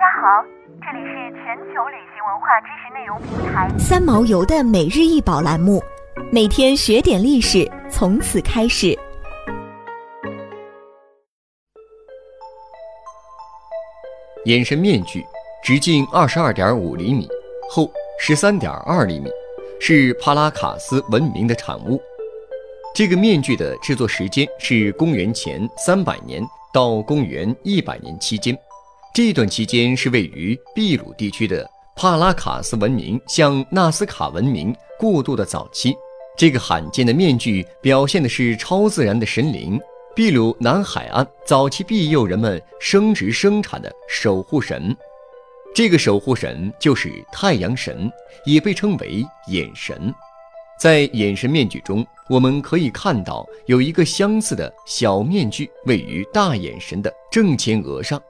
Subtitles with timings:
[0.00, 0.42] 家好，
[0.80, 5.78] 这里是全球旅行文化知识内容平台三毛游的每日一宝栏目，
[6.32, 8.98] 每天学点历史，从此开始。
[14.46, 15.22] 眼神面具
[15.62, 17.28] 直径二十二点五厘米，
[17.68, 19.28] 厚十三点二厘米，
[19.78, 22.00] 是帕拉卡斯文明的产物。
[22.94, 28.58] 这个面具的制作时间是公元前三百年到公元一百年期间。
[29.12, 35.92] 这段期间是位于秘鲁地区的帕拉卡斯文明向纳斯卡文明过渡的早期。
[36.38, 39.80] 这个罕见的面具表现的是超自然的神灵——
[40.14, 44.96] 秘鲁南海岸早期庇佑人们生殖生产的守护神。
[45.74, 48.08] 这个守护神就是太阳神，
[48.46, 50.14] 也被称为眼神。
[50.78, 58.22] 在眼神面具中，我们可以看到有一个相似的小面具位于大眼神的正前额上。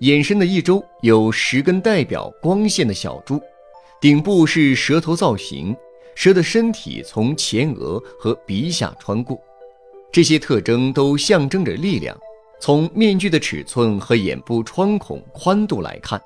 [0.00, 3.40] 眼神的一周有十根代表光线的小柱，
[4.00, 5.74] 顶部是蛇头造型，
[6.14, 9.40] 蛇的身体从前额和鼻下穿过。
[10.12, 12.16] 这些特征都象征着力量。
[12.60, 16.20] 从面具的尺寸和眼部穿孔宽度来看。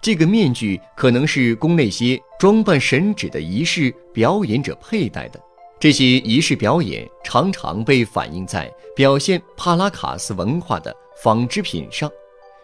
[0.00, 5.40] 这个面具可能是供那些装扮神祇的仪式表演者佩戴的。
[5.78, 12.10] 这些仪式表演常常被反映在表现帕拉卡斯文化的纺织品上。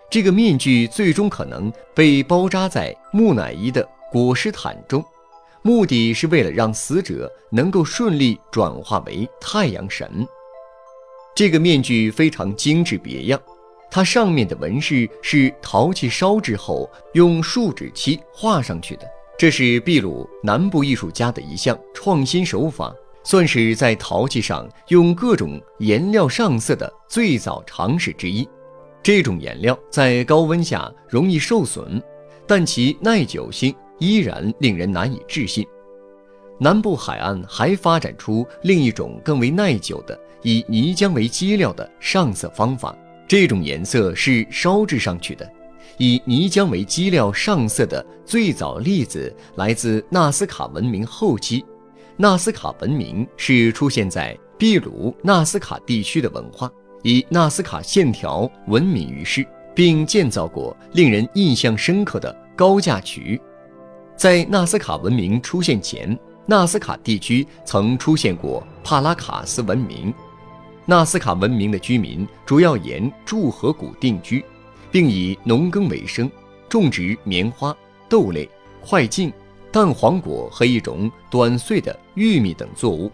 [0.09, 5.05] 这个面具最终可能被包扎在木乃伊的裹尸毯中，
[5.63, 10.27] 目的是为了让死者能够顺利转化为太阳神。
[11.35, 13.41] 这个面具非常精致别样。
[13.91, 19.07] 它上面的纹饰是陶器烧制后用树脂漆画上去的，
[19.39, 28.47] 这是秘鲁南部艺术家的一项创新手法，算是在陶器上用各种颜料上色的最早尝试之一。
[29.07, 32.03] 这种颜料在高温下容易受损，
[32.45, 35.65] 但其耐久性依然令人难以置信。
[36.59, 42.99] 南部海岸还发展出另一种更为耐久的以泥浆为基料的上色方法。
[43.29, 45.49] 这种颜色是烧制上去的，
[45.99, 51.65] 以泥浆为基料上色的最早例子来自纳斯卡文明后期。
[52.17, 56.69] 纳斯卡文明是出现在秘鲁纳斯卡地区的文化，
[57.07, 63.41] 以纳斯卡线条闻名于世，并建造过令人印象深刻的高架渠。
[64.17, 70.13] 在纳斯卡文明出现前，纳斯卡地区曾出现过帕拉卡斯文明。
[70.85, 74.45] 纳斯卡文明的居民主要沿柱河谷定居，
[74.91, 76.29] 并以农耕为生，
[76.69, 77.73] 种植棉花、
[78.09, 78.51] 豆类、
[78.81, 79.33] 块茎、
[79.71, 83.13] 蛋黄果和一种短穗的玉米等作物。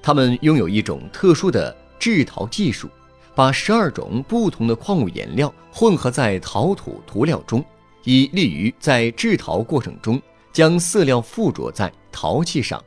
[0.00, 2.88] 他们拥有一种特殊的制陶技术，
[3.36, 7.62] 把十二种不同的矿物颜料混合在陶土涂料中，
[8.04, 10.20] 以利于在制陶过程中
[10.54, 12.82] 将色料附着在陶器上。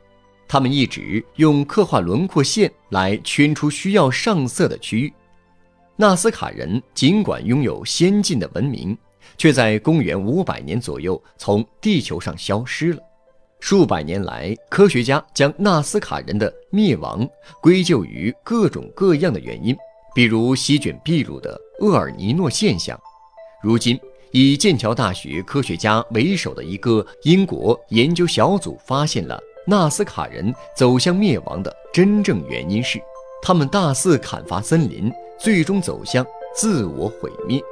[0.48, 5.12] 他们一直用刻画轮廓线来圈出需要上色的区域。
[5.94, 8.98] 纳斯卡人尽管拥有先进的文明，
[9.38, 13.00] 却在公元五百年左右从地球上消失了。
[13.60, 17.28] 数百年来，科学家将纳斯卡人的灭亡
[17.62, 19.76] 归咎于各种各样的原因，
[20.14, 22.98] 比如席卷秘鲁的厄尔尼诺现象。
[23.62, 23.98] 如今，
[24.32, 29.40] 以剑桥大学科学家为首的一个英国研究小组发现了。
[29.66, 32.98] 纳斯卡人走向灭亡的真正原因是，
[33.42, 37.62] 他们大肆砍伐森林，最终走向自我毁灭。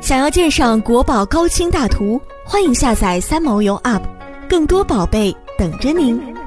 [0.00, 4.02] 想要鉴赏国宝高清大图，欢迎下载三毛游 App，
[4.48, 6.43] 更多宝贝等着您。